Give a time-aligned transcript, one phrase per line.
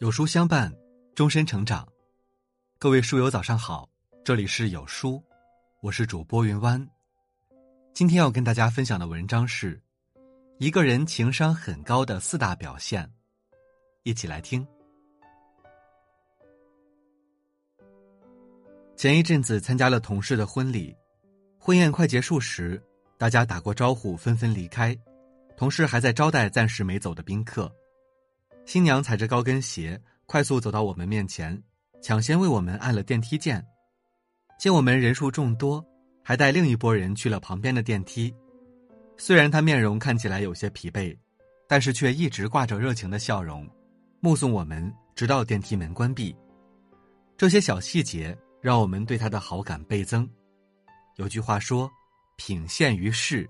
[0.00, 0.72] 有书相伴，
[1.16, 1.84] 终身成长。
[2.78, 3.90] 各位书友早上好，
[4.24, 5.20] 这里是有书，
[5.80, 6.88] 我是主播云湾。
[7.94, 9.82] 今天要跟大家分享的文章是
[10.58, 13.10] 一个人情商很高的四大表现，
[14.04, 14.64] 一起来听。
[18.94, 20.96] 前一阵子参加了同事的婚礼，
[21.58, 22.80] 婚宴快结束时，
[23.18, 24.96] 大家打过招呼，纷纷离开，
[25.56, 27.68] 同事还在招待暂时没走的宾客。
[28.68, 31.58] 新娘踩着高跟鞋，快速走到我们面前，
[32.02, 33.66] 抢先为我们按了电梯键。
[34.60, 35.82] 见我们人数众多，
[36.22, 38.30] 还带另一拨人去了旁边的电梯。
[39.16, 41.16] 虽然她面容看起来有些疲惫，
[41.66, 43.66] 但是却一直挂着热情的笑容，
[44.20, 46.36] 目送我们直到电梯门关闭。
[47.38, 50.28] 这些小细节让我们对她的好感倍增。
[51.16, 51.90] 有句话说
[52.36, 53.48] ：“品现于世，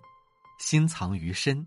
[0.60, 1.66] 心藏于身。”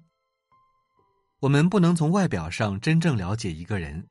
[1.42, 4.08] 我们不能从外表上真正了解一个人，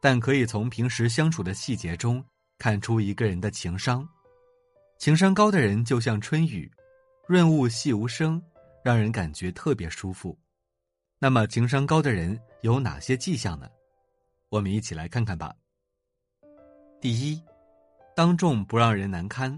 [0.00, 2.22] 但可以从平时相处的细节中
[2.58, 4.06] 看出一个人的情商。
[4.98, 6.68] 情商高的人就像春雨，
[7.28, 8.42] 润物细无声，
[8.82, 10.36] 让人感觉特别舒服。
[11.20, 13.68] 那么，情商高的人有哪些迹象呢？
[14.48, 15.54] 我们一起来看看吧。
[17.00, 17.40] 第一，
[18.16, 19.56] 当众不让人难堪。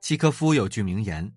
[0.00, 1.32] 契诃夫有句名言：“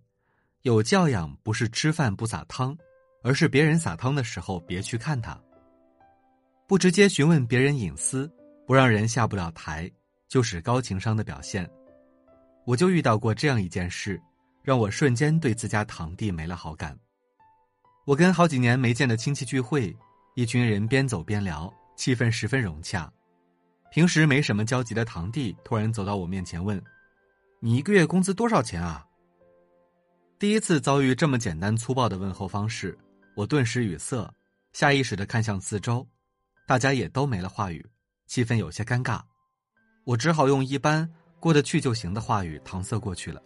[0.61, 2.77] 有教养不是吃饭不撒汤。”
[3.23, 5.39] 而是别人撒汤的时候，别去看他。
[6.67, 8.29] 不直接询问别人隐私，
[8.65, 9.89] 不让人下不了台，
[10.27, 11.69] 就是高情商的表现。
[12.65, 14.21] 我就遇到过这样一件事，
[14.61, 16.97] 让我瞬间对自家堂弟没了好感。
[18.05, 19.95] 我跟好几年没见的亲戚聚会，
[20.35, 23.11] 一群人边走边聊，气氛十分融洽。
[23.89, 26.81] 平时没什么交集的堂弟突然走到我面前问
[27.61, 29.05] ：“你一个月工资多少钱啊？”
[30.37, 32.97] 第一次遭遇这么简单粗暴的问候方式。
[33.37, 34.27] 我顿时语塞，
[34.73, 36.03] 下意识的看向四周，
[36.65, 37.85] 大家也都没了话语，
[38.25, 39.21] 气氛有些尴尬。
[40.05, 41.07] 我只好用一般
[41.39, 43.39] 过得去就行的话语搪塞过去了，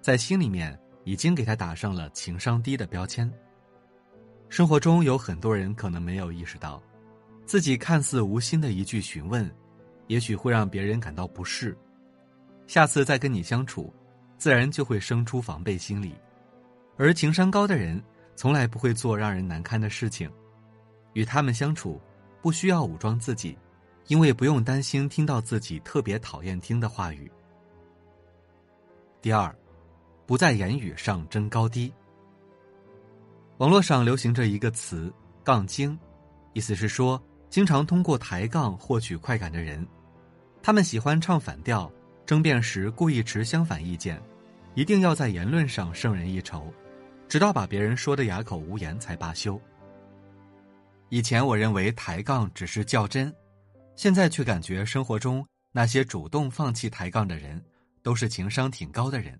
[0.00, 0.74] 在心里面
[1.04, 3.30] 已经给他打上了情商低的标签。
[4.48, 6.82] 生活中有很多人可能没有意识到，
[7.44, 9.54] 自己看似无心的一句询问，
[10.06, 11.76] 也许会让别人感到不适，
[12.66, 13.92] 下次再跟你相处，
[14.38, 16.14] 自然就会生出防备心理。
[16.96, 18.02] 而情商高的人。
[18.36, 20.30] 从来不会做让人难堪的事情，
[21.14, 22.00] 与他们相处，
[22.42, 23.56] 不需要武装自己，
[24.08, 27.28] 因为不用担心听到自己特别讨厌听的话语。
[29.22, 29.52] 第二，
[30.26, 31.92] 不在言语上争高低。
[33.56, 35.10] 网络上流行着一个词
[35.42, 35.98] “杠精”，
[36.52, 39.84] 意思是说经常通过抬杠获取快感的人，
[40.62, 41.90] 他们喜欢唱反调，
[42.26, 44.22] 争辩时故意持相反意见，
[44.74, 46.70] 一定要在言论上胜人一筹。
[47.28, 49.60] 直到把别人说的哑口无言才罢休。
[51.08, 53.34] 以前我认为抬杠只是较真，
[53.94, 57.62] 现在却感觉生活中那些主动放弃抬杠的人，
[58.02, 59.38] 都是情商挺高的人。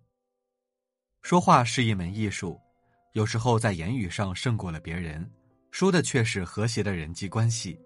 [1.23, 2.61] 说话是一门艺术，
[3.15, 5.29] 有时候在言语上胜过了别人，
[5.73, 7.79] 说的却是和谐的人际关系。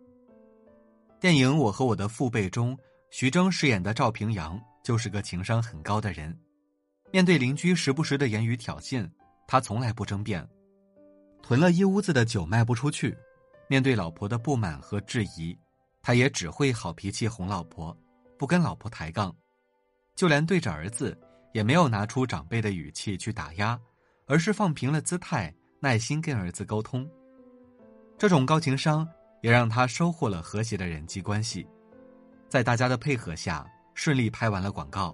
[1.18, 2.78] 电影《我和我的父辈》中，
[3.10, 6.38] 徐峥饰演的赵平阳就是个情商很高的人，
[7.10, 9.08] 面对邻居时不时的言语挑衅。
[9.50, 10.48] 他从来不争辩，
[11.42, 13.18] 囤了一屋子的酒卖不出去，
[13.66, 15.58] 面对老婆的不满和质疑，
[16.00, 17.92] 他也只会好脾气哄老婆，
[18.38, 19.34] 不跟老婆抬杠，
[20.14, 21.18] 就连对着儿子
[21.52, 23.76] 也没有拿出长辈的语气去打压，
[24.28, 27.04] 而是放平了姿态，耐心跟儿子沟通。
[28.16, 29.04] 这种高情商
[29.42, 31.66] 也让他收获了和谐的人际关系，
[32.48, 35.12] 在大家的配合下，顺利拍完了广告。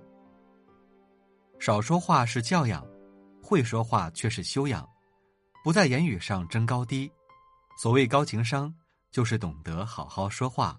[1.58, 2.86] 少说话是教养。
[3.46, 4.84] 会说话却是修养，
[5.62, 7.08] 不在言语上争高低。
[7.80, 8.74] 所谓高情商，
[9.12, 10.76] 就是懂得好好说话。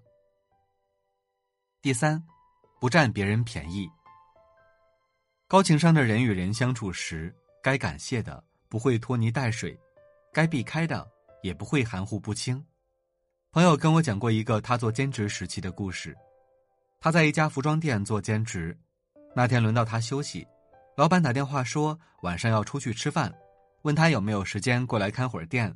[1.82, 2.22] 第三，
[2.82, 3.90] 不占别人便宜。
[5.48, 7.34] 高情商的人与人相处时，
[7.64, 9.80] 该感谢的不会拖泥带水，
[10.34, 11.10] 该避开的
[11.42, 12.62] 也不会含糊不清。
[13.52, 16.14] 朋友跟我讲过一个他做兼职时期的故事。
[17.00, 18.78] 他在一家服装店做兼职，
[19.36, 20.46] 那天轮到他休息。
[20.98, 23.32] 老板打电话说晚上要出去吃饭，
[23.84, 25.72] 问他有没有时间过来看会儿店。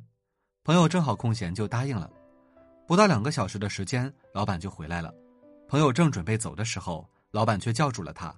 [0.64, 2.10] 朋友正好空闲，就答应了。
[2.88, 5.14] 不到两个小时的时间，老板就回来了。
[5.68, 8.36] 朋友正准备走的时候，老板却叫住了他，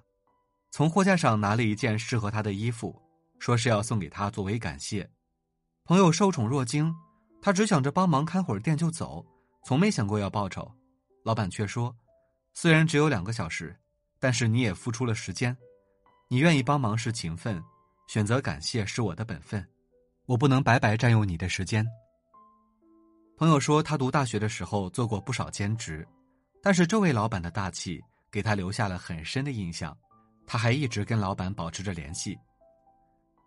[0.69, 3.01] 从货架上拿了一件适合他的衣服，
[3.39, 5.09] 说是要送给他作为感谢。
[5.85, 6.93] 朋友受宠若惊，
[7.41, 9.25] 他只想着帮忙看会儿店就走，
[9.65, 10.71] 从没想过要报酬。
[11.23, 11.95] 老板却说
[12.53, 13.75] ：“虽然只有两个小时，
[14.19, 15.57] 但是你也付出了时间。”
[16.27, 17.63] 你愿意帮忙是情分，
[18.07, 19.63] 选择感谢是我的本分，
[20.25, 21.85] 我不能白白占用你的时间。
[23.37, 26.07] 朋友说，他读大学的时候做过不少兼职，
[26.63, 28.01] 但是这位老板的大气
[28.31, 29.95] 给他留下了很深的印象，
[30.47, 32.35] 他还一直跟老板保持着联系。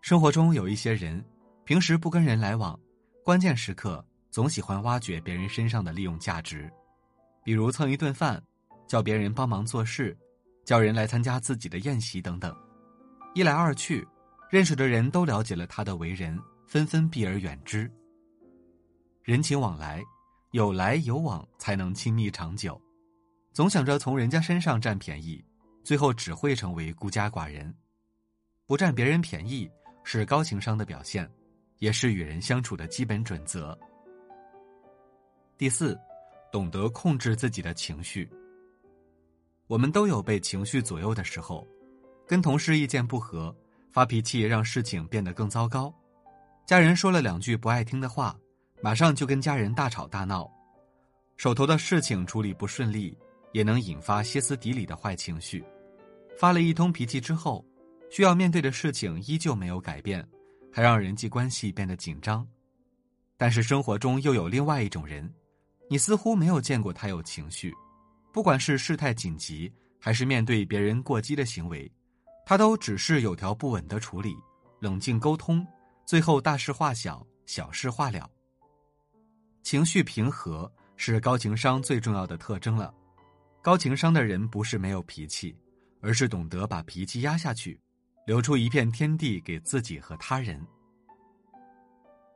[0.01, 1.25] 生活中有一些人，
[1.65, 2.79] 平时不跟人来往，
[3.25, 6.71] 关键时刻总喜欢挖掘别人身上的利用价值，
[7.43, 8.41] 比如蹭一顿饭，
[8.87, 10.17] 叫别人帮忙做事，
[10.65, 12.57] 叫人来参加自己的宴席等等。
[13.39, 14.05] 一来二去，
[14.51, 16.37] 认识的人都了解了他的为人，
[16.67, 17.89] 纷纷避而远之。
[19.23, 20.03] 人情往来，
[20.51, 22.83] 有来有往才能亲密长久。
[23.53, 25.41] 总想着从人家身上占便宜，
[25.85, 27.73] 最后只会成为孤家寡人。
[28.67, 29.71] 不占别人便宜
[30.03, 31.31] 是高情商的表现，
[31.79, 33.79] 也是与人相处的基本准则。
[35.57, 35.97] 第四，
[36.51, 38.29] 懂得控制自己的情绪。
[39.69, 41.65] 我们都有被情绪左右的时候，
[42.29, 43.53] 跟同事意见不合，
[43.91, 45.91] 发脾气让事情变得更糟糕；
[46.67, 48.39] 家人说了两句不爱听的话，
[48.83, 50.45] 马上就跟家人大吵大闹；
[51.37, 53.17] 手头的事情处理不顺利。
[53.53, 55.65] 也能引发歇斯底里的坏情绪，
[56.39, 57.65] 发了一通脾气之后，
[58.11, 60.23] 需要面对的事情依旧没有改变，
[60.71, 62.47] 还让人际关系变得紧张。
[63.39, 65.33] 但是生活中又有另外一种人，
[65.89, 67.73] 你似乎没有见过他有情绪，
[68.35, 71.91] 不管是事态紧急，还是面对别人过激的行为，
[72.49, 74.35] 他都只是有条不紊的处理，
[74.81, 75.67] 冷静沟通，
[76.07, 78.27] 最后大事化小，小事化了。
[79.63, 82.91] 情绪平和是高情商最重要的特征了。
[83.61, 85.55] 高情商的人不是没有脾气，
[86.01, 87.79] 而是懂得把脾气压下去，
[88.27, 90.59] 留出一片天地给自己和他人。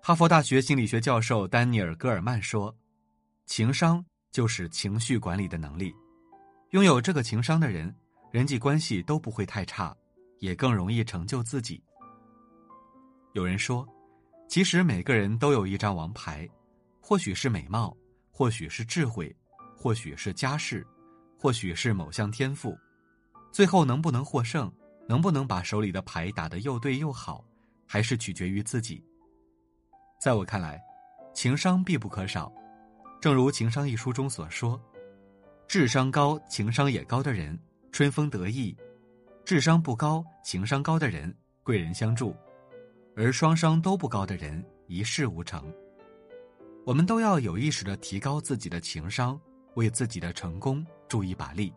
[0.02, 2.76] 哈佛大学心理学教授丹尼尔·戈尔曼说
[3.48, 5.90] ：“情商就是情绪管理的能力，
[6.72, 7.96] 拥有这个情商的人，
[8.30, 9.96] 人际关系都不会太差，
[10.42, 11.82] 也更容易成就自己。”
[13.32, 13.88] 有人说
[14.46, 16.46] ：“其实每个人都有一张王牌，
[17.00, 17.96] 或许是美貌，
[18.30, 19.34] 或许是智慧，
[19.74, 20.86] 或许是家世。”
[21.42, 22.78] 或许是某项天赋，
[23.50, 24.72] 最后能不能获胜，
[25.08, 27.44] 能不能把手里的牌打得又对又好，
[27.84, 29.02] 还是取决于自己。
[30.20, 30.80] 在我看来，
[31.34, 32.52] 情商必不可少。
[33.20, 34.80] 正如《情商》一书中所说
[35.66, 37.58] ：“智商高、情商也高的人，
[37.90, 38.72] 春风得意；
[39.52, 41.30] 智商不高、情商高的人，
[41.62, 42.34] 贵人相助；
[43.14, 45.70] 而双商都不高的人，一事无成。”
[46.86, 49.38] 我们都要有意识的提高自己的情商。
[49.74, 51.70] 为自己的成功助一把力。